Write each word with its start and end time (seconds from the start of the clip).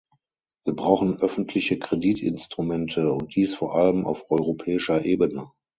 Wir 0.63 0.73
brauchen 0.75 1.21
öffentliche 1.21 1.77
Kreditinstrumente 1.77 3.13
und 3.13 3.35
dies 3.35 3.53
vor 3.53 3.75
allem 3.75 4.07
auf 4.07 4.31
europäischer 4.31 5.05
Ebene. 5.05 5.51